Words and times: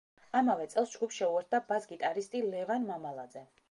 ამავე 0.39 0.65
წელს 0.71 0.95
ჯგუფს 0.95 1.19
შეუერთდა 1.23 1.61
ბას-გიტარისტი 1.69 2.47
ლევან 2.51 2.93
მამალაძე. 2.93 3.51